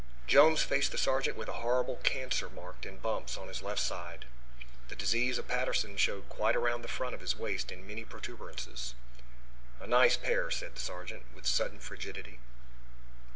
[0.25, 4.25] Jones faced the sergeant with a horrible cancer marked in bumps on his left side.
[4.87, 8.95] The disease of Patterson showed quite around the front of his waist in many protuberances.
[9.79, 12.39] "A nice pair!" said the sergeant, with sudden frigidity.